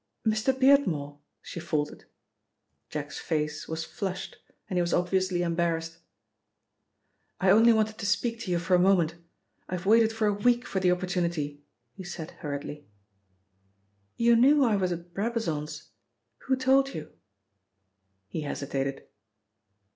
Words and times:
"Mr. 0.25 0.51
Beardmore!" 0.51 1.19
she 1.43 1.59
faltered. 1.59 2.05
Jack's 2.89 3.19
face 3.19 3.67
was 3.67 3.83
flushed 3.85 4.37
and 4.67 4.77
he 4.79 4.81
was 4.81 4.95
obviously 4.95 5.43
embarrassed. 5.43 5.99
"I 7.39 7.51
only 7.51 7.71
wanted 7.71 7.99
to 7.99 8.07
speak 8.07 8.39
to 8.39 8.49
you 8.49 8.57
for 8.57 8.73
a 8.73 8.79
moment. 8.79 9.13
I 9.69 9.75
have 9.75 9.85
waited 9.85 10.11
for 10.11 10.25
a 10.25 10.33
week 10.33 10.65
for 10.65 10.79
the 10.79 10.91
opportunity," 10.91 11.61
he 11.93 12.03
said 12.03 12.31
hurriedly. 12.31 12.87
"You 14.17 14.35
knew 14.35 14.63
I 14.63 14.75
was 14.75 14.91
at 14.91 15.13
Brabazon's 15.13 15.89
who 16.47 16.55
told 16.55 16.95
you?" 16.95 17.11
He 18.27 18.41
hesitated. 18.41 19.05